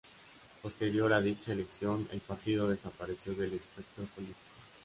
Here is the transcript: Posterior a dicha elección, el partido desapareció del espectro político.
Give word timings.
Posterior 0.63 1.13
a 1.13 1.21
dicha 1.21 1.51
elección, 1.53 2.09
el 2.11 2.21
partido 2.21 2.67
desapareció 2.67 3.35
del 3.35 3.53
espectro 3.53 4.03
político. 4.15 4.39